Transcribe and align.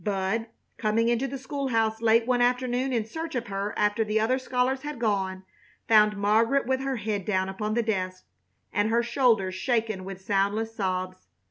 Bud, 0.03 0.47
coming 0.79 1.09
into 1.09 1.27
the 1.27 1.37
school 1.37 1.67
house 1.67 2.01
late 2.01 2.25
one 2.25 2.41
afternoon 2.41 2.91
in 2.91 3.05
search 3.05 3.35
of 3.35 3.45
her 3.49 3.71
after 3.77 4.03
the 4.03 4.19
other 4.19 4.39
scholars 4.39 4.81
had 4.81 4.97
gone, 4.97 5.43
found 5.87 6.17
Margaret 6.17 6.65
with 6.65 6.79
her 6.79 6.95
head 6.95 7.23
down 7.23 7.49
upon 7.49 7.75
the 7.75 7.83
desk 7.83 8.25
and 8.73 8.89
her 8.89 9.03
shoulders 9.03 9.53
shaken 9.53 10.03
with 10.03 10.19
soundless 10.25 10.73
sobs. 10.75 11.27